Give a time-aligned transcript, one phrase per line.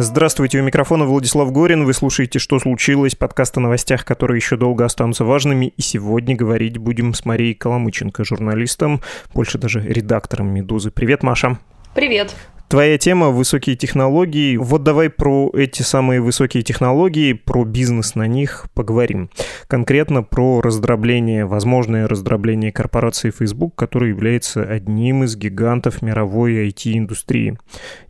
[0.00, 1.84] Здравствуйте, у микрофона Владислав Горин.
[1.84, 5.72] Вы слушаете «Что случилось?» подкаст о новостях, которые еще долго останутся важными.
[5.76, 9.00] И сегодня говорить будем с Марией Коломыченко, журналистом,
[9.34, 10.92] больше даже редактором «Медузы».
[10.92, 11.58] Привет, Маша.
[11.96, 12.36] Привет.
[12.68, 14.58] Твоя тема— высокие технологии.
[14.58, 19.30] Вот давай про эти самые высокие технологии, про бизнес на них поговорим.
[19.68, 27.56] Конкретно про раздробление, возможное раздробление корпорации Facebook, которая является одним из гигантов мировой IT-индустрии.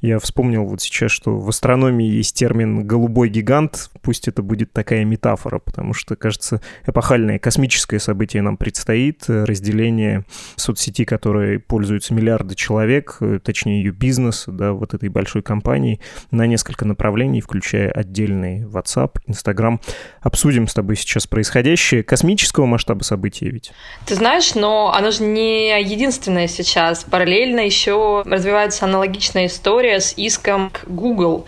[0.01, 3.91] Я вспомнил вот сейчас, что в астрономии есть термин «голубой гигант».
[4.03, 9.23] Пусть это будет такая метафора, потому что, кажется, эпохальное космическое событие нам предстоит.
[9.29, 10.25] Разделение
[10.57, 16.85] соцсети, которой пользуются миллиарды человек, точнее ее бизнес, да, вот этой большой компании на несколько
[16.85, 19.81] направлений, включая отдельный WhatsApp, Instagram.
[20.21, 22.03] Обсудим с тобой сейчас происходящее.
[22.03, 23.73] Космического масштаба события ведь.
[24.07, 27.05] Ты знаешь, но оно же не единственное сейчас.
[27.05, 31.47] Параллельно еще развивается аналогичная история с иском к Google.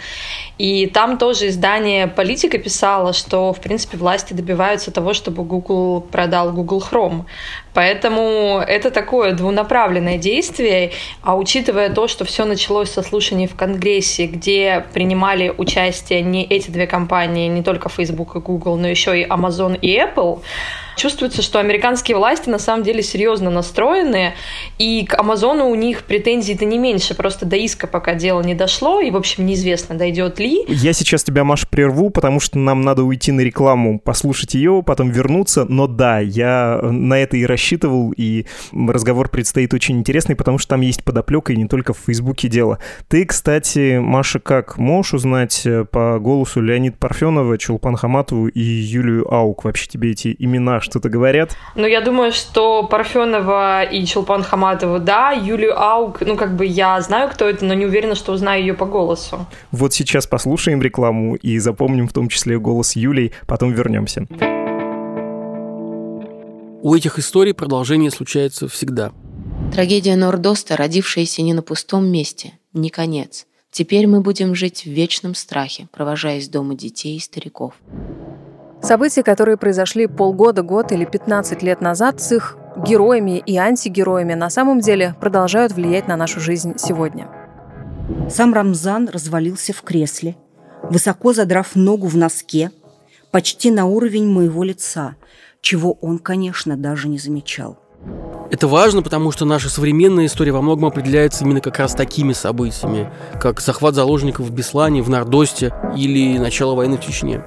[0.58, 6.52] И там тоже издание «Политика» писало, что, в принципе, власти добиваются того, чтобы Google продал
[6.52, 7.24] Google Chrome.
[7.74, 14.26] Поэтому это такое двунаправленное действие, а учитывая то, что все началось со слушаний в Конгрессе,
[14.26, 19.24] где принимали участие не эти две компании, не только Facebook и Google, но еще и
[19.24, 20.40] Amazon и Apple,
[21.00, 24.34] чувствуется, что американские власти на самом деле серьезно настроены,
[24.78, 29.00] и к Амазону у них претензий-то не меньше, просто до иска пока дело не дошло,
[29.00, 30.64] и, в общем, неизвестно, дойдет ли.
[30.68, 35.10] Я сейчас тебя, Маш, прерву, потому что нам надо уйти на рекламу, послушать ее, потом
[35.10, 40.70] вернуться, но да, я на это и рассчитывал, и разговор предстоит очень интересный, потому что
[40.70, 42.78] там есть подоплека, и не только в Фейсбуке дело.
[43.08, 49.32] Ты, кстати, Маша, как можешь узнать э, по голосу Леонид Парфенова, Чулпан Хаматову и Юлию
[49.32, 49.64] Аук?
[49.64, 51.56] Вообще тебе эти имена что-то говорят?
[51.74, 57.00] Ну, я думаю, что Парфенова и Чулпан Хаматова, да, Юлию Аук, ну, как бы я
[57.00, 59.46] знаю, кто это, но не уверена, что узнаю ее по голосу.
[59.70, 64.26] Вот сейчас послушаем рекламу и запомним в том числе голос Юлии, потом вернемся.
[66.82, 69.12] У этих историй продолжение случается всегда.
[69.72, 73.46] Трагедия Нордоста, родившаяся не на пустом месте, не конец.
[73.70, 77.74] Теперь мы будем жить в вечном страхе, провожая из дома детей и стариков.
[78.82, 84.48] События, которые произошли полгода, год или 15 лет назад с их героями и антигероями, на
[84.48, 87.28] самом деле продолжают влиять на нашу жизнь сегодня.
[88.30, 90.36] Сам Рамзан развалился в кресле,
[90.82, 92.70] высоко задрав ногу в носке,
[93.30, 95.14] почти на уровень моего лица,
[95.60, 97.78] чего он, конечно, даже не замечал.
[98.50, 103.12] Это важно, потому что наша современная история во многом определяется именно как раз такими событиями,
[103.38, 107.44] как захват заложников в Беслане, в Нордосте или начало войны в Чечне.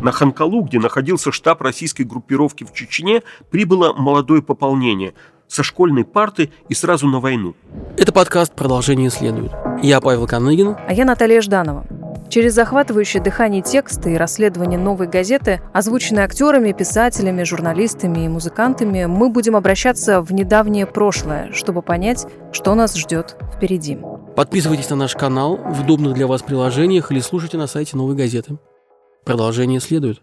[0.00, 5.14] На Ханкалу, где находился штаб российской группировки в Чечне, прибыло молодое пополнение
[5.48, 7.54] со школьной парты и сразу на войну.
[7.98, 9.52] Это подкаст «Продолжение следует».
[9.82, 10.76] Я Павел Коныгин.
[10.88, 11.86] А я Наталья Жданова.
[12.30, 19.28] Через захватывающее дыхание текста и расследование новой газеты, озвученные актерами, писателями, журналистами и музыкантами, мы
[19.28, 23.98] будем обращаться в недавнее прошлое, чтобы понять, что нас ждет впереди.
[24.34, 28.56] Подписывайтесь на наш канал в удобных для вас приложениях или слушайте на сайте новой газеты.
[29.24, 30.20] Продолжение следует.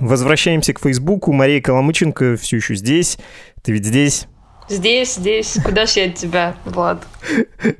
[0.00, 1.32] Возвращаемся к Фейсбуку.
[1.32, 3.18] Мария Коломыченко все еще здесь.
[3.62, 4.28] Ты ведь здесь?
[4.68, 5.58] Здесь, здесь.
[5.64, 7.06] Куда ж я тебя, Влад?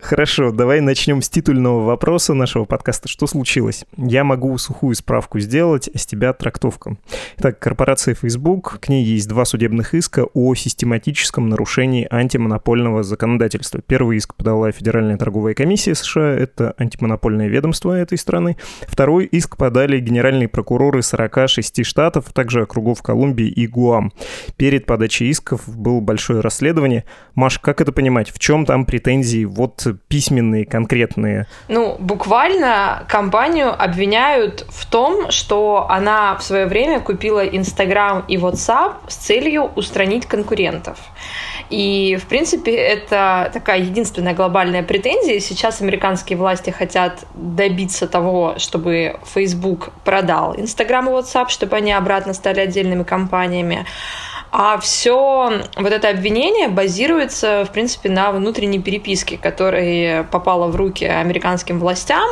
[0.00, 3.08] Хорошо, давай начнем с титульного вопроса нашего подкаста.
[3.08, 3.84] Что случилось?
[3.96, 6.96] Я могу сухую справку сделать, а с тебя трактовка.
[7.36, 13.80] Итак, корпорация Facebook, к ней есть два судебных иска о систематическом нарушении антимонопольного законодательства.
[13.86, 18.56] Первый иск подала Федеральная торговая комиссия США, это антимонопольное ведомство этой страны.
[18.86, 24.12] Второй иск подали генеральные прокуроры 46 штатов, а также округов Колумбии и Гуам.
[24.56, 27.04] Перед подачей исков был большое расследование расследование.
[27.34, 28.30] Маш, как это понимать?
[28.30, 31.46] В чем там претензии вот письменные, конкретные?
[31.68, 38.94] Ну, буквально компанию обвиняют в том, что она в свое время купила Инстаграм и WhatsApp
[39.08, 40.98] с целью устранить конкурентов.
[41.70, 45.38] И, в принципе, это такая единственная глобальная претензия.
[45.40, 52.34] Сейчас американские власти хотят добиться того, чтобы Facebook продал Инстаграм и WhatsApp, чтобы они обратно
[52.34, 53.84] стали отдельными компаниями.
[54.50, 61.04] А все вот это обвинение базируется, в принципе, на внутренней переписке, которая попала в руки
[61.04, 62.28] американским властям.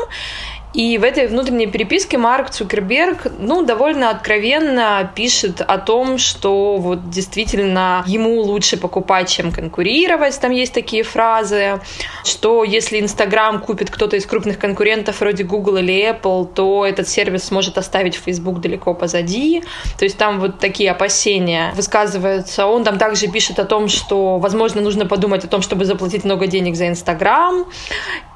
[0.76, 7.08] И в этой внутренней переписке Марк Цукерберг, ну, довольно откровенно пишет о том, что вот
[7.08, 11.80] действительно ему лучше покупать, чем конкурировать, там есть такие фразы,
[12.24, 17.44] что если Инстаграм купит кто-то из крупных конкурентов вроде Google или Apple, то этот сервис
[17.44, 19.62] сможет оставить Facebook далеко позади.
[19.98, 22.66] То есть там вот такие опасения высказываются.
[22.66, 26.46] Он там также пишет о том, что, возможно, нужно подумать о том, чтобы заплатить много
[26.46, 27.64] денег за Инстаграм.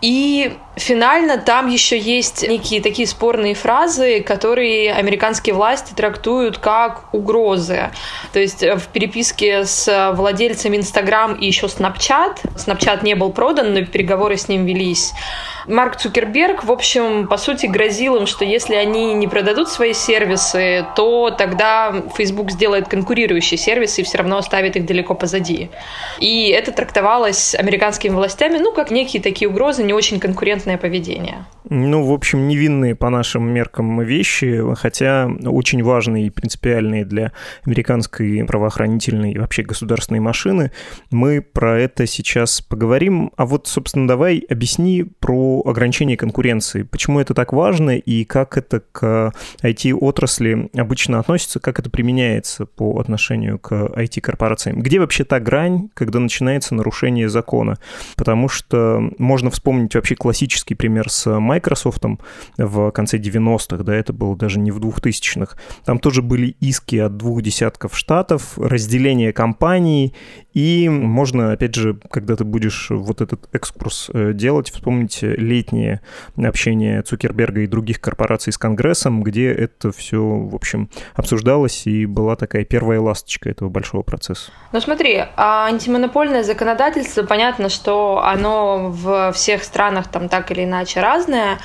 [0.01, 7.91] И финально там еще есть некие такие спорные фразы, которые американские власти трактуют как угрозы.
[8.33, 13.85] То есть в переписке с владельцами Инстаграм и еще Snapchat, Snapchat не был продан, но
[13.85, 15.13] переговоры с ним велись,
[15.71, 20.87] Марк Цукерберг, в общем, по сути, грозил им, что если они не продадут свои сервисы,
[20.97, 25.71] то тогда Facebook сделает конкурирующие сервисы и все равно оставит их далеко позади.
[26.19, 31.47] И это трактовалось американскими властями, ну, как некие такие угрозы, не очень конкурентное поведение.
[31.69, 37.33] Ну, в общем, невинные по нашим меркам вещи, хотя очень важные и принципиальные для
[37.65, 40.73] американской правоохранительной и вообще государственной машины.
[41.11, 43.31] Мы про это сейчас поговорим.
[43.37, 46.83] А вот, собственно, давай объясни про ограничение конкуренции.
[46.83, 52.99] Почему это так важно и как это к IT-отрасли обычно относится, как это применяется по
[52.99, 54.81] отношению к IT-корпорациям?
[54.81, 57.79] Где вообще та грань, когда начинается нарушение закона?
[58.17, 62.01] Потому что можно вспомнить вообще классический пример с Microsoft
[62.57, 65.57] в конце 90-х, да, это было даже не в 2000-х.
[65.85, 70.15] Там тоже были иски от двух десятков штатов, разделение компаний,
[70.55, 76.01] и можно, опять же, когда ты будешь вот этот экскурс э, делать, вспомнить летнее
[76.37, 82.37] общение Цукерберга и других корпораций с Конгрессом, где это все, в общем, обсуждалось, и была
[82.37, 84.53] такая первая ласточка этого большого процесса.
[84.73, 91.01] Ну смотри, а антимонопольное законодательство, понятно, что оно в всех странах там так или иначе
[91.01, 91.59] разное,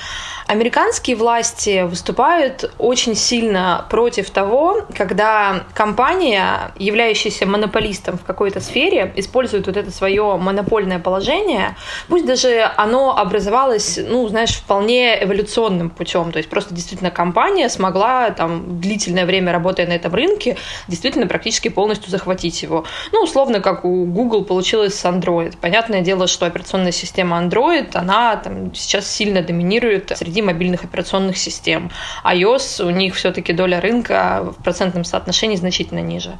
[0.46, 9.66] Американские власти выступают очень сильно против того, когда компания, являющаяся монополистом в какой-то сфере, использует
[9.66, 11.76] вот это свое монопольное положение,
[12.06, 13.18] пусть даже оно
[13.66, 19.52] образовалось, ну, знаешь, вполне эволюционным путем, то есть просто действительно компания смогла там длительное время
[19.52, 20.56] работая на этом рынке,
[20.88, 22.84] действительно практически полностью захватить его.
[23.12, 25.56] Ну, условно, как у Google получилось с Android.
[25.60, 31.90] Понятное дело, что операционная система Android, она там сейчас сильно доминирует среди мобильных операционных систем.
[32.24, 36.38] iOS, у них все-таки доля рынка в процентном соотношении значительно ниже.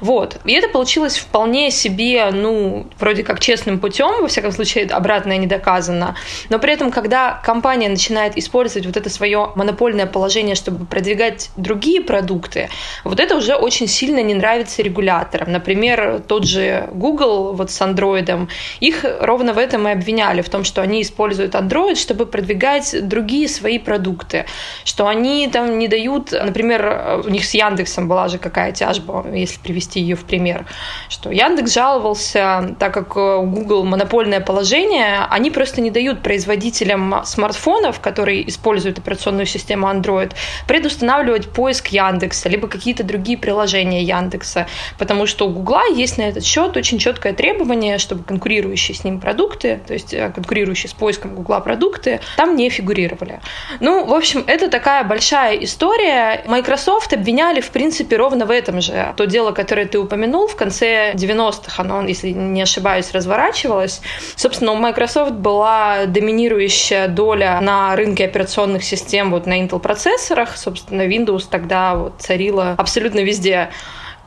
[0.00, 0.38] Вот.
[0.44, 5.46] И это получилось вполне себе, ну, вроде как честным путем, во всяком случае, обратное не
[5.46, 6.14] доказано.
[6.48, 12.00] Но при этом, когда компания начинает использовать вот это свое монопольное положение, чтобы продвигать другие
[12.00, 12.68] продукты,
[13.04, 15.50] вот это уже очень сильно не нравится регуляторам.
[15.50, 18.48] Например, тот же Google вот с Android,
[18.78, 23.48] их ровно в этом и обвиняли, в том, что они используют Android, чтобы продвигать другие
[23.48, 24.46] свои продукты,
[24.84, 29.58] что они там не дают, например, у них с Яндексом была же какая тяжба, если
[29.58, 30.66] привести ее в пример,
[31.08, 36.22] что Яндекс жаловался, так как у Google монопольное положение, они просто не дают
[36.52, 40.32] производителям смартфонов, которые используют операционную систему Android,
[40.66, 44.66] предустанавливать поиск Яндекса, либо какие-то другие приложения Яндекса,
[44.98, 49.18] потому что у Google есть на этот счет очень четкое требование, чтобы конкурирующие с ним
[49.18, 53.40] продукты, то есть э, конкурирующие с поиском Google продукты, там не фигурировали.
[53.80, 56.44] Ну, в общем, это такая большая история.
[56.46, 59.14] Microsoft обвиняли, в принципе, ровно в этом же.
[59.16, 64.02] То дело, которое ты упомянул, в конце 90-х оно, если не ошибаюсь, разворачивалось.
[64.36, 66.06] Собственно, у Microsoft была
[66.42, 70.56] доминирующая доля на рынке операционных систем вот на Intel-процессорах.
[70.56, 73.70] Собственно, Windows тогда вот царила абсолютно везде.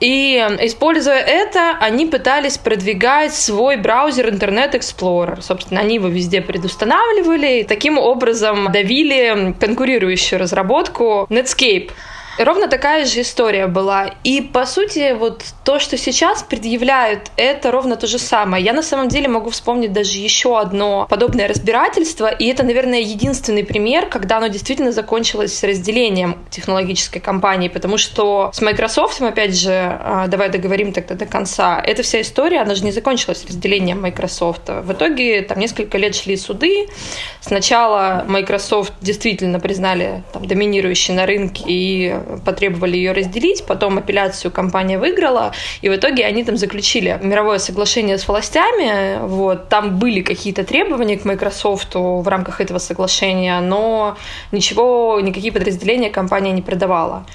[0.02, 5.42] И используя это, они пытались продвигать свой браузер Internet Explorer.
[5.42, 11.92] Собственно, они его везде предустанавливали и таким образом давили конкурирующую разработку Netscape.
[12.38, 14.12] Ровно такая же история была.
[14.24, 18.64] И, по сути, вот то, что сейчас предъявляют, это ровно то же самое.
[18.64, 23.64] Я на самом деле могу вспомнить даже еще одно подобное разбирательство, и это, наверное, единственный
[23.64, 29.72] пример, когда оно действительно закончилось с разделением технологической компании, потому что с Microsoft, опять же,
[29.72, 34.68] а, давай договорим тогда до конца, эта вся история, она же не закончилась разделением Microsoft.
[34.68, 36.88] В итоге там несколько лет шли суды.
[37.40, 42.16] Сначала Microsoft действительно признали там, доминирующей на рынке и
[42.46, 48.18] потребовали ее разделить, потом апелляцию компания выиграла, и в итоге они там заключили мировое соглашение
[48.18, 54.18] с властями, вот, там были какие-то требования к Microsoft в рамках этого соглашения, но
[54.52, 57.26] ничего, никакие подразделения компания не продавала.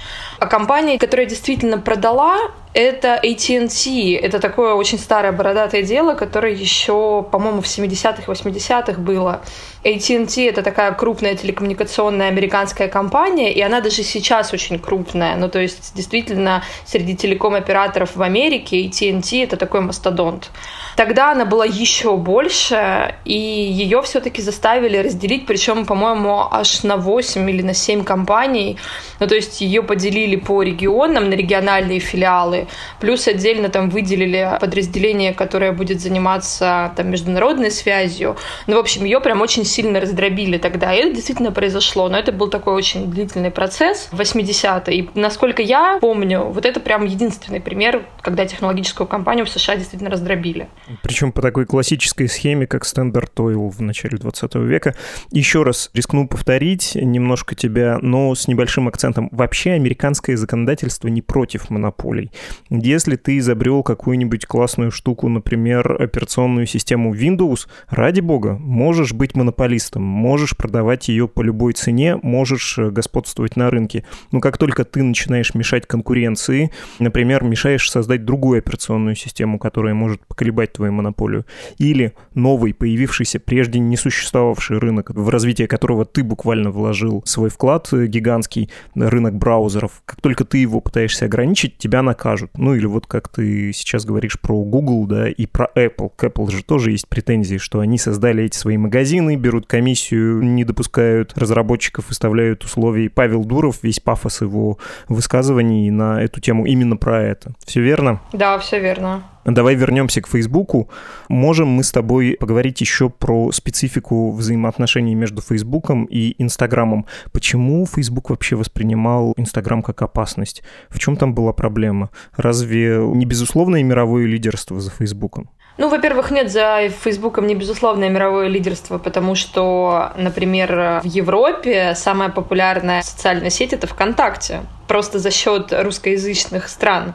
[0.41, 2.39] А компания, которая действительно продала,
[2.73, 4.15] это AT&T.
[4.17, 9.43] Это такое очень старое бородатое дело, которое еще, по-моему, в 70-х, 80-х было.
[9.83, 15.37] AT&T— это такая крупная телекоммуникационная американская компания, и она даже сейчас очень крупная.
[15.37, 20.51] Ну, то есть, действительно, среди телеком-операторов в Америке AT&T— это такой мастодонт.
[20.97, 27.51] Тогда она была еще больше, и ее все-таки заставили разделить, причем, по-моему, аж на 8
[27.51, 28.77] или на 7 компаний.
[29.19, 32.67] Ну, то есть, ее поделили разделили по регионам на региональные филиалы,
[33.01, 38.37] плюс отдельно там выделили подразделение, которое будет заниматься там международной связью.
[38.67, 40.95] Ну, в общем, ее прям очень сильно раздробили тогда.
[40.95, 44.97] И это действительно произошло, но это был такой очень длительный процесс в 80-е.
[44.97, 50.11] И насколько я помню, вот это прям единственный пример, когда технологическую компанию в США действительно
[50.11, 50.69] раздробили.
[51.03, 54.95] Причем по такой классической схеме, как Standard Oil в начале 20 века.
[55.31, 59.29] Еще раз рискну повторить немножко тебя, но с небольшим акцентом.
[59.33, 59.79] Вообще
[60.21, 62.31] американское законодательство не против монополий.
[62.69, 70.03] Если ты изобрел какую-нибудь классную штуку, например, операционную систему Windows, ради бога, можешь быть монополистом,
[70.03, 74.05] можешь продавать ее по любой цене, можешь э, господствовать на рынке.
[74.33, 80.21] Но как только ты начинаешь мешать конкуренции, например, мешаешь создать другую операционную систему, которая может
[80.27, 81.45] поколебать твою монополию,
[81.79, 87.89] или новый, появившийся прежде не существовавший рынок, в развитие которого ты буквально вложил свой вклад
[87.93, 92.51] э, гигантский, рынок браузеров, как только ты его пытаешься ограничить, тебя накажут.
[92.59, 96.11] Ну или вот как ты сейчас говоришь про Google, да, и про Apple.
[96.17, 100.65] К Apple же тоже есть претензии, что они создали эти свои магазины, берут комиссию, не
[100.65, 103.05] допускают разработчиков, выставляют условия.
[103.05, 107.53] И Павел Дуров, весь пафос его высказываний на эту тему именно про это.
[107.65, 108.21] Все верно?
[108.33, 109.23] Да, все верно.
[109.45, 110.91] Давай вернемся к Фейсбуку.
[111.29, 117.07] Можем мы с тобой поговорить еще про специфику взаимоотношений между Фейсбуком и Инстаграмом.
[117.33, 120.63] Почему Фейсбук вообще воспринимал Инстаграм как опасность?
[120.91, 122.11] В чем там была проблема?
[122.37, 125.51] Разве не безусловное мировое лидерство за Фейсбуком?
[125.81, 132.29] Ну, во-первых, нет за Фейсбуком не безусловное мировое лидерство, потому что, например, в Европе самая
[132.29, 134.61] популярная социальная сеть это ВКонтакте
[134.91, 137.15] просто за счет русскоязычных стран.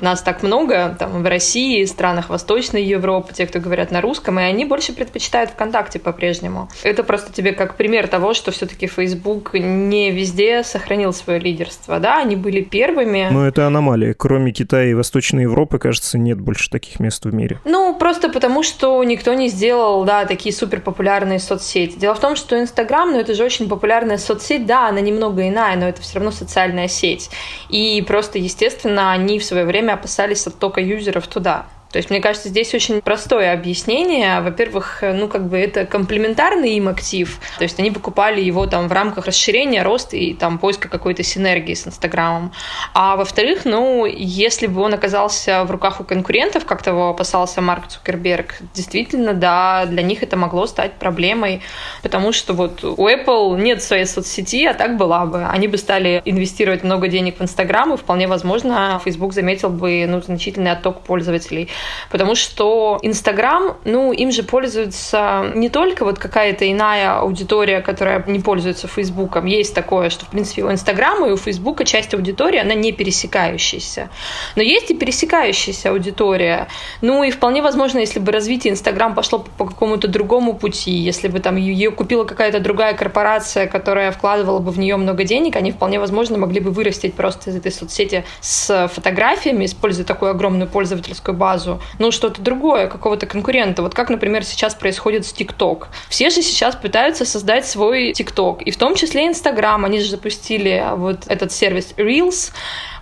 [0.00, 4.44] Нас так много, там, в России, странах Восточной Европы, те, кто говорят на русском, и
[4.44, 6.68] они больше предпочитают ВКонтакте по-прежнему.
[6.84, 11.98] Это просто тебе как пример того, что все-таки Facebook не везде сохранил свое лидерство.
[11.98, 13.26] Да, они были первыми.
[13.32, 14.14] Но это аномалия.
[14.14, 17.58] Кроме Китая и Восточной Европы, кажется, нет больше таких мест в мире.
[17.64, 21.98] Ну, просто потому, что никто не сделал, да, такие супер популярные соцсети.
[21.98, 25.74] Дело в том, что Инстаграм, ну, это же очень популярная соцсеть, да, она немного иная,
[25.74, 27.30] но это все равно социальная сеть.
[27.68, 31.66] И просто, естественно, они в свое время опасались оттока юзеров туда.
[31.90, 34.40] То есть, мне кажется, здесь очень простое объяснение.
[34.40, 37.40] Во-первых, ну, как бы это комплементарный им актив.
[37.58, 41.74] То есть, они покупали его там в рамках расширения, роста и там поиска какой-то синергии
[41.74, 42.52] с Инстаграмом.
[42.92, 47.88] А во-вторых, ну, если бы он оказался в руках у конкурентов, как того опасался Марк
[47.88, 51.62] Цукерберг, действительно, да, для них это могло стать проблемой,
[52.02, 55.44] потому что вот у Apple нет своей соцсети, а так была бы.
[55.44, 60.20] Они бы стали инвестировать много денег в Инстаграм, и вполне возможно, Facebook заметил бы ну,
[60.20, 61.70] значительный отток пользователей
[62.10, 68.40] потому что Инстаграм, ну, им же пользуется не только вот какая-то иная аудитория, которая не
[68.40, 69.46] пользуется Фейсбуком.
[69.46, 74.08] Есть такое, что, в принципе, у Инстаграма и у Фейсбука часть аудитории, она не пересекающаяся.
[74.56, 76.68] Но есть и пересекающаяся аудитория.
[77.00, 81.40] Ну, и вполне возможно, если бы развитие Инстаграм пошло по какому-то другому пути, если бы
[81.40, 85.98] там ее купила какая-то другая корпорация, которая вкладывала бы в нее много денег, они вполне
[85.98, 91.65] возможно могли бы вырастить просто из этой соцсети с фотографиями, используя такую огромную пользовательскую базу,
[91.98, 93.82] ну, что-то другое, какого-то конкурента.
[93.82, 95.88] Вот как, например, сейчас происходит с ТикТок.
[96.08, 99.84] Все же сейчас пытаются создать свой ТикТок, и в том числе Инстаграм.
[99.84, 102.52] Они же запустили вот этот сервис Reels,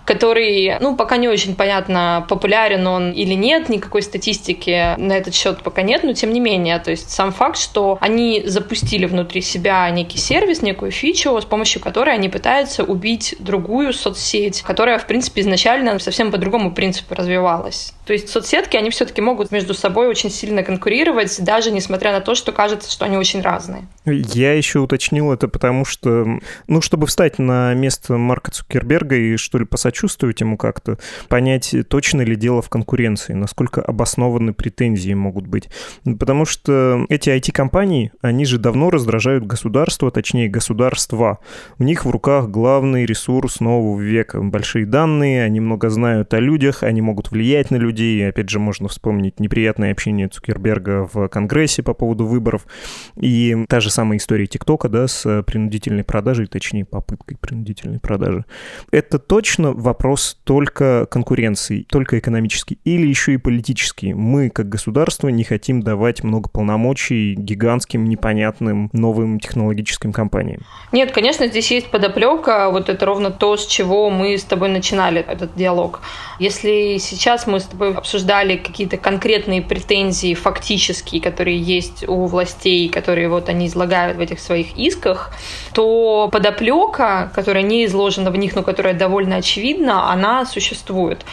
[0.05, 5.61] который, ну, пока не очень понятно, популярен он или нет, никакой статистики на этот счет
[5.63, 9.89] пока нет, но тем не менее, то есть сам факт, что они запустили внутри себя
[9.89, 15.41] некий сервис, некую фичу, с помощью которой они пытаются убить другую соцсеть, которая, в принципе,
[15.41, 17.93] изначально совсем по другому принципу развивалась.
[18.05, 22.35] То есть соцсетки, они все-таки могут между собой очень сильно конкурировать, даже несмотря на то,
[22.35, 23.87] что кажется, что они очень разные.
[24.05, 29.57] Я еще уточнил это потому, что, ну, чтобы встать на место Марка Цукерберга и, что
[29.57, 30.97] ли, посочувствовать ему как-то,
[31.29, 35.69] понять, точно ли дело в конкуренции, насколько обоснованы претензии могут быть.
[36.03, 41.39] Потому что эти IT-компании, они же давно раздражают государство, точнее, государства.
[41.79, 44.41] У них в руках главный ресурс нового века.
[44.41, 48.27] Большие данные, они много знают о людях, они могут влиять на людей.
[48.27, 52.67] Опять же, можно вспомнить неприятное общение Цукерберга в Конгрессе по поводу выборов.
[53.15, 58.45] И та же самая история ТикТока, да, с принудительной продажей, точнее, попыткой принудительной продажи.
[58.91, 64.13] Это точно вопрос только конкуренции, только экономический, или еще и политический.
[64.13, 70.61] Мы, как государство, не хотим давать много полномочий гигантским, непонятным новым технологическим компаниям.
[70.91, 72.69] Нет, конечно, здесь есть подоплека.
[72.69, 76.01] Вот это ровно то, с чего мы с тобой начинали этот диалог.
[76.39, 83.29] Если сейчас мы с тобой обсуждали какие-то конкретные претензии фактические, которые есть у властей, которые
[83.29, 85.31] вот они излагают в этих своих исках,
[85.73, 89.74] то подоплека, которая не изложена в них, но которая довольно очевидна,
[90.11, 91.25] она существует.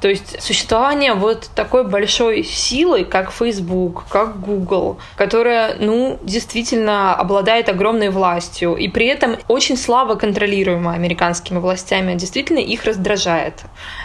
[0.00, 7.68] То есть существование вот такой большой силы, как Facebook, как Google, которая, ну, действительно обладает
[7.68, 13.54] огромной властью и при этом очень слабо контролируема американскими властями, действительно их раздражает.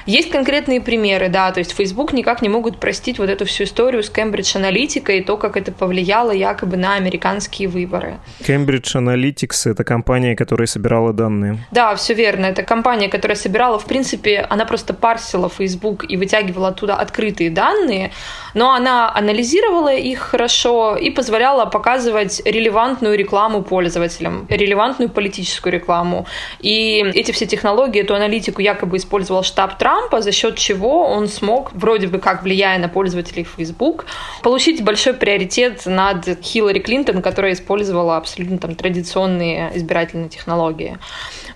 [0.06, 4.04] Есть конкретные примеры, да, то есть Facebook никак не могут простить вот эту всю историю
[4.04, 8.16] с Cambridge Analytica и то, как это повлияло якобы на американские выборы.
[8.42, 11.58] Cambridge Analytics— это компания, которая собирала данные.
[11.72, 12.48] Да, все верно.
[12.48, 17.50] Это компания, которая собирала, в принципе, она просто парсила Facebook Facebook и вытягивала оттуда открытые
[17.50, 18.12] данные,
[18.54, 26.26] но она анализировала их хорошо и позволяла показывать релевантную рекламу пользователям, релевантную политическую рекламу.
[26.60, 31.72] И эти все технологии, эту аналитику якобы использовал штаб Трампа, за счет чего он смог,
[31.74, 34.06] вроде бы как влияя на пользователей Facebook,
[34.42, 40.98] получить большой приоритет над Хиллари Клинтон, которая использовала абсолютно там традиционные избирательные технологии.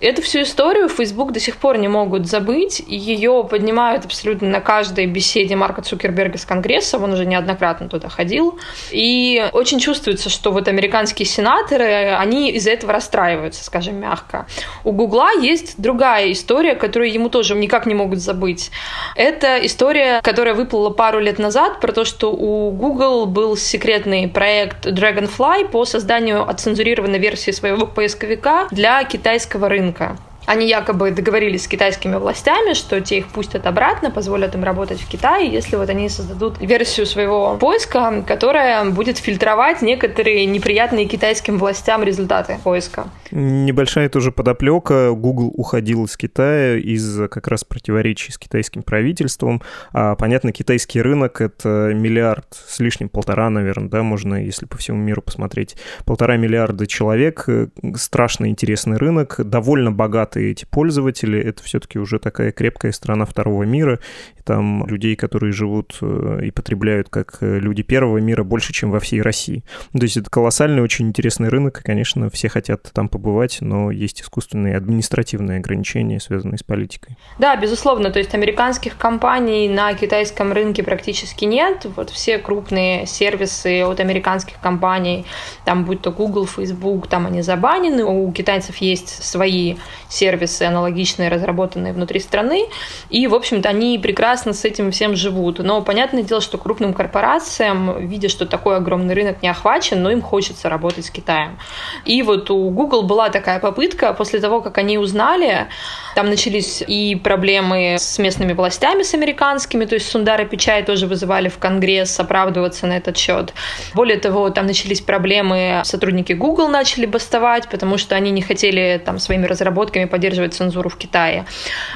[0.00, 4.60] Эту всю историю Facebook до сих пор не могут забыть, и ее поднимают абсолютно на
[4.60, 8.58] каждой беседе Марка Цукерберга с Конгрессом, он уже неоднократно туда ходил,
[8.90, 14.46] и очень чувствуется, что вот американские сенаторы, они из-за этого расстраиваются, скажем мягко.
[14.84, 18.70] У Гугла есть другая история, которую ему тоже никак не могут забыть.
[19.16, 24.86] Это история, которая выплыла пару лет назад, про то, что у Google был секретный проект
[24.86, 30.18] Dragonfly по созданию отцензурированной версии своего поисковика для китайского рынка.
[30.50, 35.08] Они якобы договорились с китайскими властями, что те их пустят обратно, позволят им работать в
[35.08, 42.02] Китае, если вот они создадут версию своего поиска, которая будет фильтровать некоторые неприятные китайским властям
[42.02, 43.04] результаты поиска.
[43.30, 45.12] Небольшая тоже подоплека.
[45.12, 49.62] Google уходил из Китая из как раз противоречий с китайским правительством.
[49.92, 54.98] А, понятно, китайский рынок— это миллиард с лишним, полтора, наверное, да, можно, если по всему
[54.98, 55.76] миру посмотреть.
[56.04, 57.46] Полтора миллиарда человек,
[57.94, 63.64] страшно интересный рынок, довольно богатый богатые эти пользователи, это все-таки уже такая крепкая страна второго
[63.64, 63.98] мира,
[64.38, 68.90] и там людей, которые живут э, и потребляют как э, люди первого мира больше, чем
[68.90, 69.62] во всей России.
[69.92, 74.22] То есть это колоссальный, очень интересный рынок, и, конечно, все хотят там побывать, но есть
[74.22, 77.16] искусственные административные ограничения, связанные с политикой.
[77.38, 81.86] Да, безусловно, то есть американских компаний на китайском рынке практически нет.
[81.96, 85.24] Вот все крупные сервисы от американских компаний,
[85.64, 88.04] там будь то Google, Facebook, там они забанены.
[88.04, 89.76] У китайцев есть свои
[90.08, 90.29] сервисы
[90.68, 92.66] аналогичные, разработанные внутри страны,
[93.08, 95.58] и, в общем-то, они прекрасно с этим всем живут.
[95.58, 100.22] Но понятное дело, что крупным корпорациям, видя, что такой огромный рынок не охвачен, но им
[100.22, 101.58] хочется работать с Китаем.
[102.04, 105.68] И вот у Google была такая попытка, после того, как они узнали,
[106.14, 111.48] там начались и проблемы с местными властями, с американскими, то есть Сундара Пичай тоже вызывали
[111.48, 113.52] в Конгресс оправдываться на этот счет.
[113.94, 119.18] Более того, там начались проблемы, сотрудники Google начали бастовать, потому что они не хотели там
[119.18, 121.46] своими разработками поддерживать цензуру в Китае.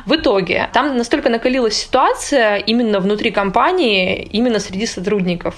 [0.07, 5.57] В итоге там настолько накалилась ситуация именно внутри компании, именно среди сотрудников,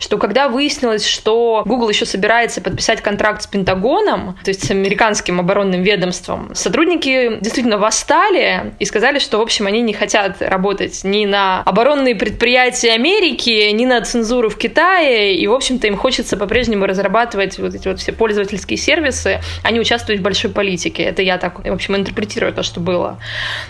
[0.00, 5.40] что когда выяснилось, что Google еще собирается подписать контракт с Пентагоном, то есть с американским
[5.40, 11.26] оборонным ведомством, сотрудники действительно восстали и сказали, что, в общем, они не хотят работать ни
[11.26, 16.86] на оборонные предприятия Америки, ни на цензуру в Китае, и, в общем-то, им хочется по-прежнему
[16.86, 21.02] разрабатывать вот эти вот все пользовательские сервисы, а не участвовать в большой политике.
[21.02, 23.18] Это я так, в общем, интерпретирую то, что было.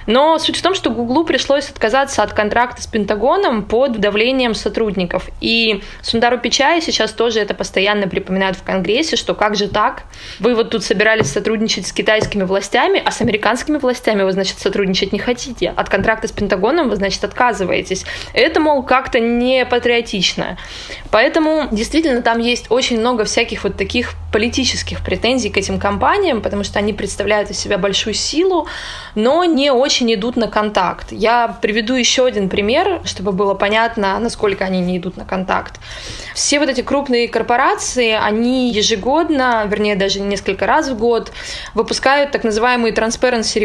[0.07, 5.29] Но суть в том, что Гуглу пришлось отказаться от контракта с Пентагоном под давлением сотрудников.
[5.41, 10.05] И Сундару Пичай сейчас тоже это постоянно припоминают в Конгрессе, что как же так?
[10.41, 15.13] Вы вот тут собирались сотрудничать с китайскими властями, а с американскими властями вы, значит, сотрудничать
[15.13, 15.73] не хотите.
[15.77, 18.05] От контракта с Пентагоном вы, значит, отказываетесь.
[18.33, 20.59] Это, мол, как-то не патриотично.
[21.11, 26.65] Поэтому действительно там есть очень много всяких вот таких политических претензий к этим компаниям, потому
[26.65, 28.67] что они представляют из себя большую силу,
[29.15, 31.13] но не очень идут на контакт.
[31.13, 35.81] Я приведу еще один пример, чтобы было понятно, насколько они не идут на контакт.
[36.35, 41.33] Все вот эти крупные корпорации, они ежегодно, вернее даже несколько раз в год,
[41.75, 43.59] выпускают так называемый Transparency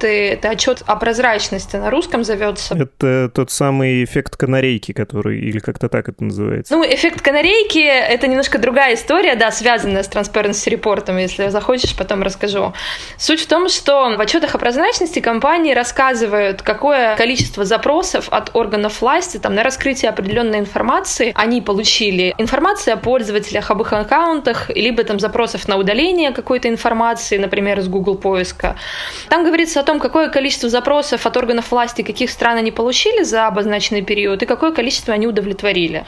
[0.00, 0.30] отчеты.
[0.30, 2.74] Это отчет о прозрачности на русском зовется.
[2.74, 6.74] Это тот самый эффект канарейки, который, или как-то так это называется.
[6.74, 11.18] Ну, эффект канарейки— это немножко другая история, да, связанная с Transparency репортом.
[11.18, 12.72] Если захочешь, потом расскажу.
[13.18, 19.02] Суть в том, что в отчетах о прозрачности компании рассказывают, какое количество запросов от органов
[19.02, 22.34] власти там, на раскрытие определенной информации они получили.
[22.38, 27.88] Информация о пользователях, об их аккаунтах, либо там запросов на удаление какой-то информации, например, из
[27.88, 28.76] Google поиска.
[29.28, 33.46] Там говорится о том, какое количество запросов от органов власти каких стран они получили за
[33.46, 36.06] обозначенный период и какое количество они удовлетворили.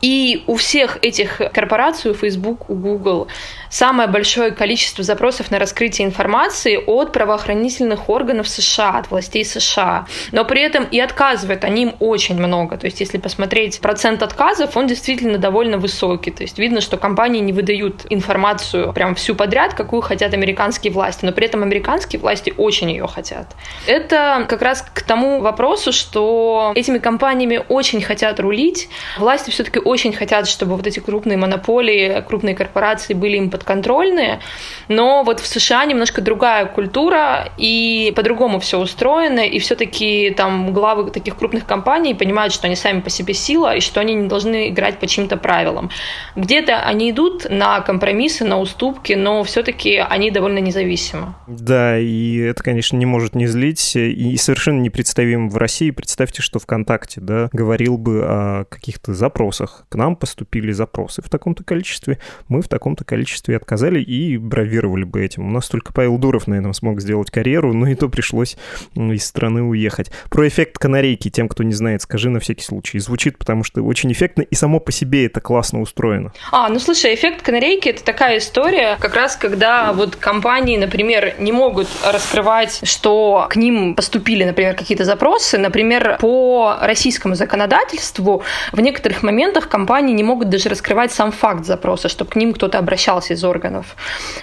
[0.00, 3.28] И у всех этих корпораций, у Facebook, у Google,
[3.74, 10.06] самое большое количество запросов на раскрытие информации от правоохранительных органов США, от властей США.
[10.30, 12.76] Но при этом и отказывают они им очень много.
[12.76, 16.30] То есть, если посмотреть процент отказов, он действительно довольно высокий.
[16.30, 21.24] То есть, видно, что компании не выдают информацию прям всю подряд, какую хотят американские власти.
[21.24, 23.56] Но при этом американские власти очень ее хотят.
[23.88, 28.88] Это как раз к тому вопросу, что этими компаниями очень хотят рулить.
[29.18, 34.40] Власти все-таки очень хотят, чтобы вот эти крупные монополии, крупные корпорации были им под подконтрольные,
[34.88, 41.10] но вот в США немножко другая культура, и по-другому все устроено, и все-таки там главы
[41.10, 44.68] таких крупных компаний понимают, что они сами по себе сила, и что они не должны
[44.68, 45.90] играть по чьим-то правилам.
[46.36, 51.34] Где-то они идут на компромиссы, на уступки, но все-таки они довольно независимы.
[51.46, 55.90] Да, и это, конечно, не может не злить, и совершенно непредставимо в России.
[55.90, 59.86] Представьте, что ВКонтакте, да, говорил бы о каких-то запросах.
[59.88, 65.04] К нам поступили запросы в таком-то количестве, мы в таком-то количестве и отказали и бравировали
[65.04, 65.46] бы этим.
[65.46, 68.56] У нас только Павел Дуров этом смог сделать карьеру, но и то пришлось
[68.94, 70.10] из страны уехать.
[70.30, 72.98] Про эффект канарейки, тем, кто не знает, скажи на всякий случай.
[72.98, 76.32] Звучит, потому что очень эффектно, и само по себе это классно устроено.
[76.52, 81.52] А, ну слушай, эффект канарейки— это такая история, как раз когда вот компании, например, не
[81.52, 89.22] могут раскрывать, что к ним поступили, например, какие-то запросы, например, по российскому законодательству в некоторых
[89.22, 93.44] моментах компании не могут даже раскрывать сам факт запроса, чтобы к ним кто-то обращался из
[93.44, 93.96] органов.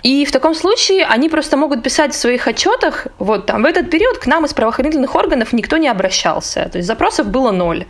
[0.04, 3.90] И в таком случае они просто могут писать в своих отчетах, вот там, в этот
[3.90, 7.86] период к нам из правоохранительных органов никто не обращался, то есть запросов было ноль.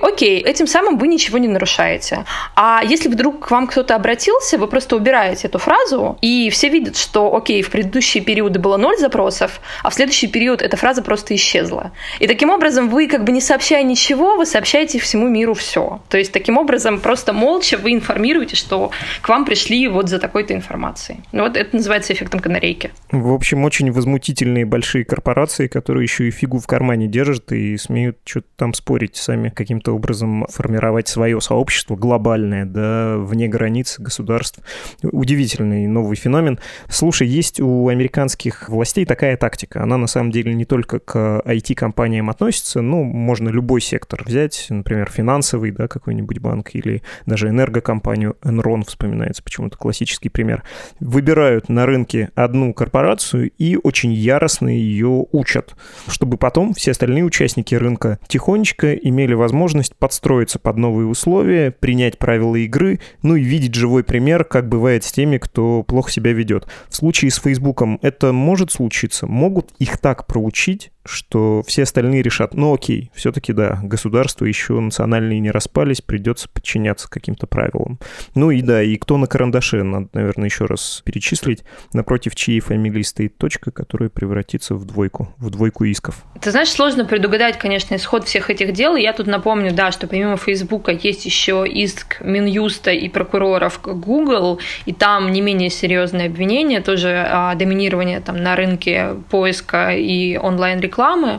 [0.00, 2.24] Окей, этим самым вы ничего не нарушаете.
[2.56, 6.96] А если вдруг к вам кто-то обратился, вы просто убираете эту фразу, и все видят,
[6.96, 11.34] что, окей, в предыдущие периоды было ноль запросов, а в следующий период эта фраза просто
[11.34, 11.92] исчезла.
[12.18, 16.00] И таким образом вы, как бы не сообщая ничего, вы сообщаете всему миру все.
[16.08, 20.37] То есть таким образом просто молча вы информируете, что к вам пришли вот за такой
[20.38, 21.24] какой-то информации.
[21.32, 22.92] Ну, вот это называется эффектом канарейки.
[23.10, 28.18] В общем, очень возмутительные большие корпорации, которые еще и фигу в кармане держат и смеют
[28.24, 34.60] что-то там спорить сами, каким-то образом формировать свое сообщество глобальное, да, вне границ государств.
[35.02, 36.60] Удивительный новый феномен.
[36.88, 39.82] Слушай, есть у американских властей такая тактика.
[39.82, 45.10] Она на самом деле не только к IT-компаниям относится, ну, можно любой сектор взять, например,
[45.10, 50.62] финансовый, да, какой-нибудь банк или даже энергокомпанию Enron вспоминается почему-то классический пример,
[51.00, 55.74] выбирают на рынке одну корпорацию и очень яростно ее учат,
[56.06, 62.56] чтобы потом все остальные участники рынка тихонечко имели возможность подстроиться под новые условия, принять правила
[62.56, 66.68] игры, ну и видеть живой пример, как бывает с теми, кто плохо себя ведет.
[66.88, 72.54] В случае с Фейсбуком это может случиться, могут их так проучить, что все остальные решат,
[72.54, 77.98] ну окей, все-таки да, государства еще национальные не распались, придется подчиняться каким-то правилам.
[78.34, 83.02] Ну и да, и кто на карандаше, надо, наверное, еще раз перечислить, напротив чьей фамилии
[83.02, 86.24] стоит точка, которая превратится в двойку, в двойку исков.
[86.40, 88.94] Ты знаешь, сложно предугадать, конечно, исход всех этих дел.
[88.96, 94.92] Я тут напомню, да, что помимо Фейсбука есть еще иск Минюста и прокуроров Google, и
[94.92, 101.38] там не менее серьезные обвинения, тоже а, доминирование там на рынке поиска и онлайн-рекламы рекламы,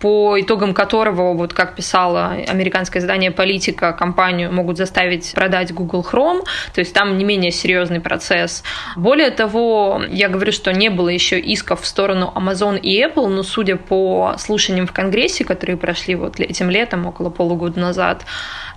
[0.00, 6.44] по итогам которого, вот как писала американское издание «Политика», компанию могут заставить продать Google Chrome,
[6.74, 8.64] то есть там не менее серьезный процесс.
[8.96, 13.42] Более того, я говорю, что не было еще исков в сторону Amazon и Apple, но
[13.44, 18.24] судя по слушаниям в Конгрессе, которые прошли вот этим летом, около полугода назад,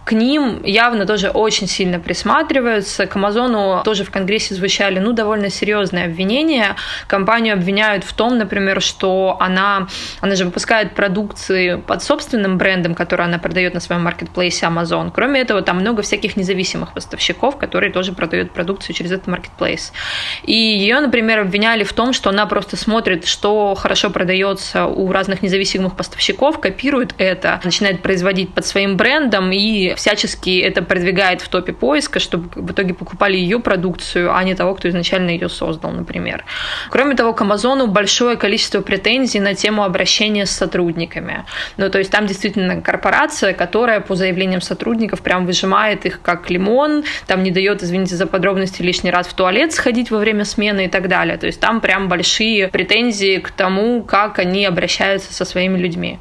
[0.09, 3.05] к ним явно тоже очень сильно присматриваются.
[3.05, 6.75] К Амазону тоже в Конгрессе звучали ну, довольно серьезные обвинения.
[7.05, 9.87] Компанию обвиняют в том, например, что она
[10.19, 15.11] Она же выпускает продукции под собственным брендом, который она продает на своем маркетплейсе Amazon.
[15.13, 19.93] Кроме этого, там много всяких независимых поставщиков, которые тоже продают продукцию через этот маркетплейс.
[20.41, 25.43] И ее, например, обвиняли в том, что она просто смотрит, что хорошо продается у разных
[25.43, 31.73] независимых поставщиков, копирует это, начинает производить под своим брендом и всячески это продвигает в топе
[31.73, 36.45] поиска, чтобы в итоге покупали ее продукцию, а не того, кто изначально ее создал, например.
[36.89, 41.43] Кроме того, к Амазону большое количество претензий на тему обращения с сотрудниками.
[41.75, 47.03] Ну, то есть там действительно корпорация, которая по заявлениям сотрудников прям выжимает их как лимон,
[47.27, 50.87] там не дает, извините за подробности, лишний раз в туалет сходить во время смены и
[50.87, 51.37] так далее.
[51.37, 56.19] То есть там прям большие претензии к тому, как они обращаются со своими людьми.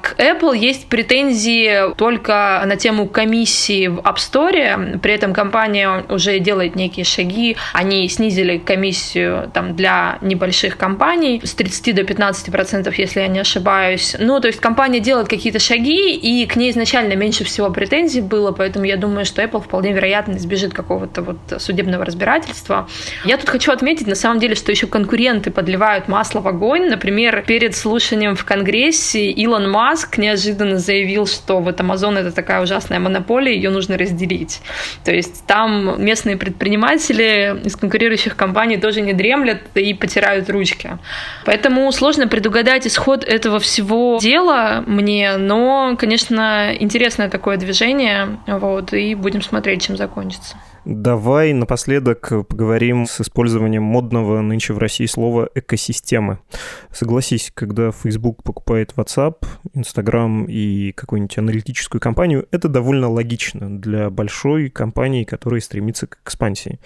[0.00, 6.38] К Apple есть претензии только на тему комиссии в App Store, при этом компания уже
[6.38, 12.94] делает некие шаги, они снизили комиссию там, для небольших компаний с 30 до 15 процентов,
[12.94, 14.16] если я не ошибаюсь.
[14.18, 18.52] Ну, то есть компания делает какие-то шаги, и к ней изначально меньше всего претензий было,
[18.52, 22.88] поэтому я думаю, что Apple вполне вероятно избежит какого-то вот судебного разбирательства.
[23.26, 26.88] Я тут хочу отметить, на самом деле, что еще конкуренты подливают масло в огонь.
[26.88, 32.99] Например, перед слушанием в Конгрессе Илон Маск неожиданно заявил, что вот Amazon это такая ужасная
[33.00, 34.60] монополия, ее нужно разделить.
[35.04, 40.98] То есть там местные предприниматели из конкурирующих компаний тоже не дремлят и потирают ручки.
[41.44, 49.14] Поэтому сложно предугадать исход этого всего дела мне, но, конечно, интересное такое движение, вот, и
[49.14, 50.56] будем смотреть, чем закончится.
[50.86, 56.38] Давай напоследок поговорим с использованием модного нынче в России слова «экосистемы».
[56.90, 64.70] Согласись, когда Facebook покупает WhatsApp, Instagram и какую-нибудь аналитическую компанию, это довольно логично для большой
[64.70, 66.80] компании, которая стремится к экспансии.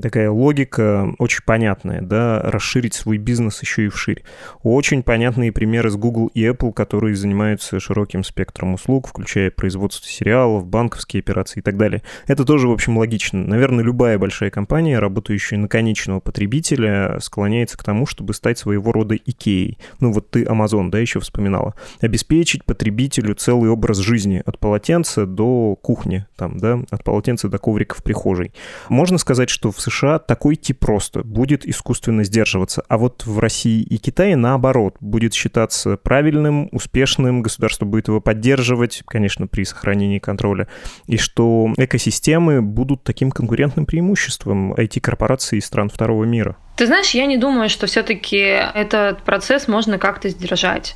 [0.00, 4.22] Такая логика очень понятная, да, расширить свой бизнес еще и вширь.
[4.62, 10.66] Очень понятные примеры с Google и Apple, которые занимаются широким спектром услуг, включая производство сериалов,
[10.66, 12.02] банковские операции и так далее.
[12.28, 17.84] Это тоже, в общем, логично Наверное, любая большая компания, работающая на конечного потребителя, склоняется к
[17.84, 19.78] тому, чтобы стать своего рода Икеей.
[20.00, 21.74] Ну вот ты Amazon, да, еще вспоминала.
[22.00, 27.96] Обеспечить потребителю целый образ жизни от полотенца до кухни, там, да, от полотенца до коврика
[27.96, 28.52] в прихожей.
[28.88, 33.82] Можно сказать, что в США такой тип просто будет искусственно сдерживаться, а вот в России
[33.82, 40.68] и Китае наоборот будет считаться правильным, успешным, государство будет его поддерживать, конечно, при сохранении контроля,
[41.06, 46.56] и что экосистемы будут таким конкурентным преимуществом IT-корпораций из стран второго мира.
[46.80, 50.94] Ты знаешь, я не думаю, что все-таки этот процесс можно как-то сдержать.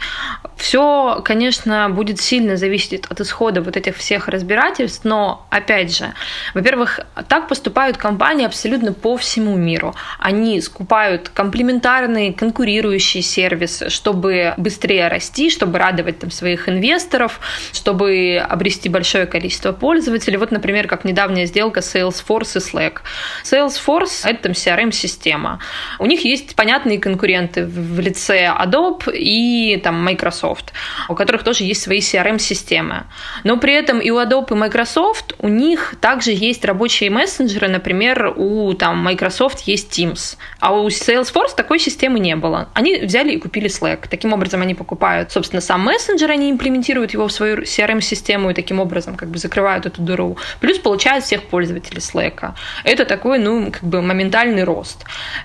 [0.57, 6.15] Все, конечно, будет сильно зависеть от исхода вот этих всех разбирательств, но, опять же,
[6.55, 9.95] во-первых, так поступают компании абсолютно по всему миру.
[10.19, 17.41] Они скупают комплементарные, конкурирующие сервисы, чтобы быстрее расти, чтобы радовать там своих инвесторов,
[17.75, 20.39] чтобы обрести большое количество пользователей.
[20.39, 23.01] Вот, например, как недавняя сделка Salesforce и Slack.
[23.45, 25.61] Salesforce— это там CRM-система.
[25.99, 30.73] У них есть понятные конкуренты в лице Adobe и там, Microsoft,
[31.09, 33.05] у которых тоже есть свои CRM-системы.
[33.45, 38.35] Но при этом и у Adobe, и Microsoft у них также есть рабочие мессенджеры, например,
[38.37, 42.69] у там, Microsoft есть Teams, а у Salesforce такой системы не было.
[42.75, 44.09] Они взяли и купили Slack.
[44.09, 48.81] Таким образом, они покупают, собственно, сам мессенджер, они имплементируют его в свою CRM-систему и таким
[48.81, 50.37] образом как бы закрывают эту дыру.
[50.61, 52.55] Плюс получают всех пользователей Slack.
[52.85, 55.05] Это такой, ну, как бы моментальный рост.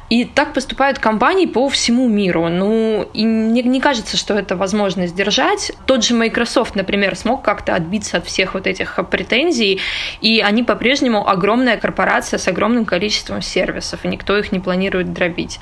[0.10, 2.50] И так поступают компании по всему миру.
[2.50, 5.72] Ну, и мне не кажется, что это возможно сдержать.
[5.86, 9.80] Тот же Microsoft, например, смог как-то отбиться от всех вот этих претензий,
[10.22, 15.60] и они по-прежнему огромная корпорация с огромным количеством сервисов, и никто их не планирует дробить.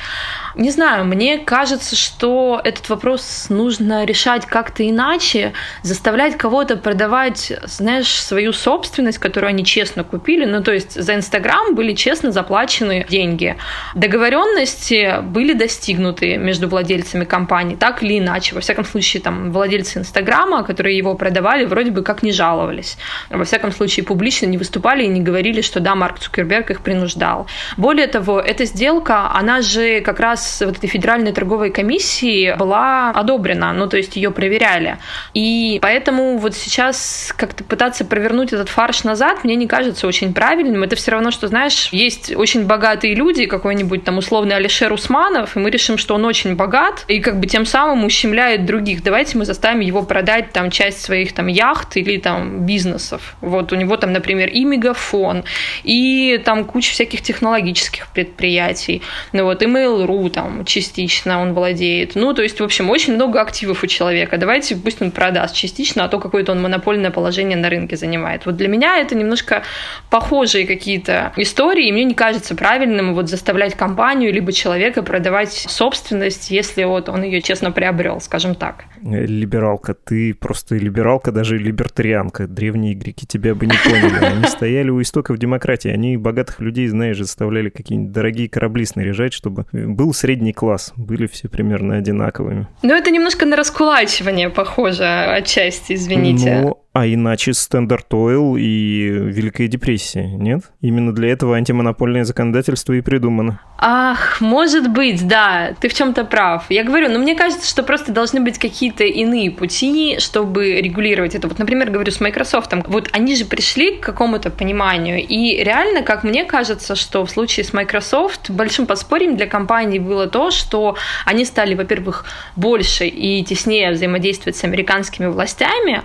[0.56, 8.14] Не знаю, мне кажется, что этот вопрос нужно решать как-то иначе, заставлять кого-то продавать, знаешь,
[8.14, 10.46] свою собственность, которую они честно купили.
[10.46, 13.58] Ну, то есть за Инстаграм были честно заплачены деньги.
[13.94, 18.56] Договоренность договоренности были достигнуты между владельцами компании, так или иначе.
[18.56, 22.98] Во всяком случае, там владельцы Инстаграма, которые его продавали, вроде бы как не жаловались.
[23.30, 27.48] Во всяком случае, публично не выступали и не говорили, что да, Марк Цукерберг их принуждал.
[27.78, 33.74] Более того, эта сделка, она же как раз вот этой Федеральной торговой комиссии была одобрена,
[33.74, 34.98] ну то есть ее проверяли.
[35.34, 40.84] И поэтому вот сейчас как-то пытаться провернуть этот фарш назад, мне не кажется очень правильным.
[40.84, 45.60] Это все равно, что, знаешь, есть очень богатые люди, какой-нибудь там условный Алишер Усманов, и
[45.60, 49.02] мы решим, что он очень богат, и как бы тем самым ущемляет других.
[49.02, 53.38] Давайте мы заставим его продать там часть своих там яхт или там бизнесов.
[53.40, 55.46] Вот у него там, например, и мегафон,
[55.84, 59.02] и там куча всяких технологических предприятий.
[59.32, 62.16] Ну вот, и Mail.ru там частично он владеет.
[62.16, 64.38] Ну, то есть, в общем, очень много активов у человека.
[64.38, 68.46] Давайте пусть он продаст частично, а то какое-то он монопольное положение на рынке занимает.
[68.46, 69.64] Вот для меня это немножко
[70.10, 76.52] похожие какие-то истории, и мне не кажется правильным вот заставлять компанию либо человека продавать собственность,
[76.52, 78.86] если вот он ее честно приобрел, скажем так.
[79.02, 82.48] Либералка, ты просто либералка, даже либертарианка.
[82.48, 84.26] Древние греки тебя бы не поняли.
[84.26, 85.90] Они стояли у истоков демократии.
[85.90, 90.94] Они богатых людей, знаешь, заставляли какие-нибудь дорогие корабли снаряжать, чтобы был средний класс.
[90.96, 92.68] Были все примерно одинаковыми.
[92.82, 96.62] Ну, это немножко на раскулачивание похоже отчасти, извините.
[96.62, 100.64] Ну, а иначе Standard Oil и Великая депрессия, нет?
[100.82, 103.60] Именно для этого антимонопольное законодательство и придумано.
[103.78, 106.66] Ах, может быть, да, ты в чем-то прав.
[106.70, 111.48] Я говорю, но мне кажется, что просто должны быть какие-то иные пути, чтобы регулировать это.
[111.48, 116.24] Вот, например, говорю с Microsoft, вот они же пришли к какому-то пониманию, и реально, как
[116.24, 121.46] мне кажется, что в случае с Microsoft большим подспорьем для компании было то, что они
[121.46, 126.02] стали, во-первых, больше и теснее взаимодействовать с американскими властями,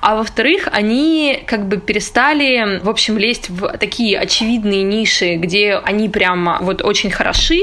[0.00, 5.74] а во во-вторых, они как бы перестали, в общем, лезть в такие очевидные ниши, где
[5.74, 7.60] они прямо вот очень хороши,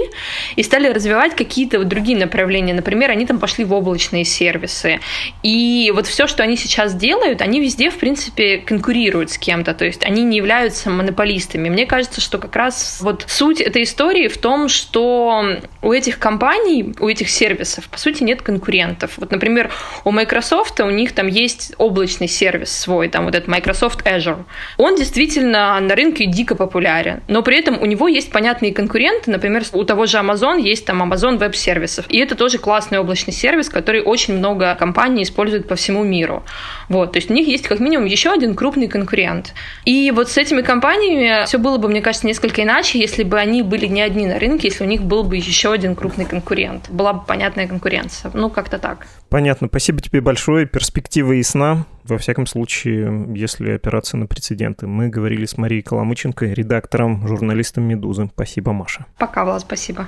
[0.55, 2.75] и стали развивать какие-то вот другие направления.
[2.75, 4.99] Например, они там пошли в облачные сервисы.
[5.41, 9.73] И вот все, что они сейчас делают, они везде, в принципе, конкурируют с кем-то.
[9.73, 11.69] То есть они не являются монополистами.
[11.69, 15.43] Мне кажется, что как раз вот суть этой истории в том, что
[15.81, 19.13] у этих компаний, у этих сервисов, по сути, нет конкурентов.
[19.17, 19.71] Вот, например,
[20.03, 24.43] у Microsoft у них там есть облачный сервис, сервис свой, там вот этот Microsoft Azure,
[24.77, 29.63] он действительно на рынке дико популярен, но при этом у него есть понятные конкуренты, например,
[29.73, 33.69] у того же Amazon есть там Amazon Web сервисов, и это тоже классный облачный сервис,
[33.69, 36.43] который очень много компаний используют по всему миру.
[36.89, 39.53] Вот, то есть у них есть как минимум еще один крупный конкурент.
[39.85, 43.61] И вот с этими компаниями все было бы, мне кажется, несколько иначе, если бы они
[43.61, 46.89] были не одни на рынке, если у них был бы еще один крупный конкурент.
[46.89, 48.31] Была бы понятная конкуренция.
[48.33, 49.07] Ну, как-то так.
[49.29, 49.67] Понятно.
[49.67, 50.65] Спасибо тебе большое.
[50.65, 51.85] Перспектива ясна.
[52.03, 54.87] Во всяком случае, если опираться на прецеденты.
[54.87, 58.29] Мы говорили с Марией Коломыченко, редактором, журналистом «Медузы».
[58.33, 59.05] Спасибо, Маша.
[59.17, 60.07] Пока, Влад, спасибо.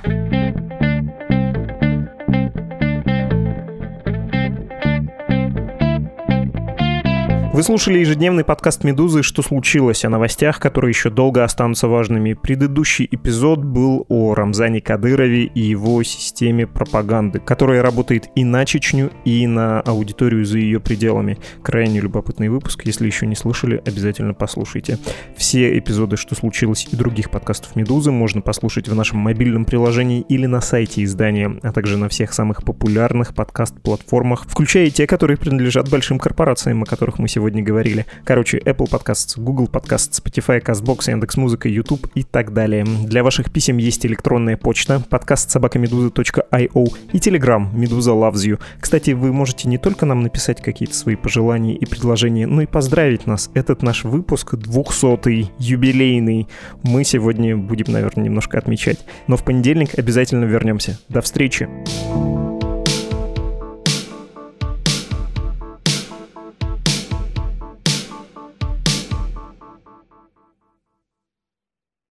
[7.52, 9.22] Вы слушали ежедневный подкаст «Медузы.
[9.22, 12.32] Что случилось?» о новостях, которые еще долго останутся важными.
[12.32, 19.10] Предыдущий эпизод был о Рамзане Кадырове и его системе пропаганды, которая работает и на Чечню,
[19.26, 21.36] и на аудиторию за ее пределами.
[21.62, 22.86] Крайне любопытный выпуск.
[22.86, 24.98] Если еще не слышали, обязательно послушайте.
[25.36, 30.46] Все эпизоды «Что случилось?» и других подкастов «Медузы» можно послушать в нашем мобильном приложении или
[30.46, 36.18] на сайте издания, а также на всех самых популярных подкаст-платформах, включая те, которые принадлежат большим
[36.18, 38.06] корпорациям, о которых мы сегодня сегодня говорили.
[38.24, 42.84] Короче, Apple Podcasts, Google Podcasts, Spotify, CastBox, Яндекс.Музыка, YouTube и так далее.
[42.84, 48.60] Для ваших писем есть электронная почта, подкаст собакамедуза.io и Telegram Медуза Loves You.
[48.78, 53.26] Кстати, вы можете не только нам написать какие-то свои пожелания и предложения, но и поздравить
[53.26, 53.50] нас.
[53.54, 56.46] Этот наш выпуск 200-й, юбилейный.
[56.84, 59.04] Мы сегодня будем, наверное, немножко отмечать.
[59.26, 60.96] Но в понедельник обязательно вернемся.
[61.08, 61.68] До встречи!
[62.12, 62.51] thank you